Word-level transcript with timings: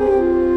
Música 0.00 0.49